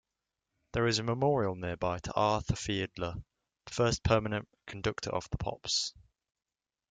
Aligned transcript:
There 0.71 0.87
is 0.87 0.97
a 0.97 1.03
memorial 1.03 1.53
nearby 1.53 1.99
to 1.99 2.13
Arthur 2.15 2.55
Fiedler, 2.55 3.23
first 3.67 4.01
permanent 4.01 4.49
conductor 4.65 5.11
of 5.11 5.29
the 5.29 5.37
Pops. 5.37 5.93